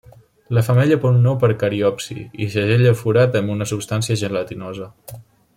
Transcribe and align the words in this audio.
La 0.57 0.61
femella 0.67 0.97
pon 1.03 1.19
un 1.19 1.27
ou 1.31 1.37
per 1.43 1.49
cariopsi, 1.63 2.17
i 2.45 2.49
segella 2.55 2.91
el 2.95 2.99
forat 3.05 3.41
amb 3.41 3.55
una 3.57 3.71
substància 3.73 4.21
gelatinosa. 4.23 4.93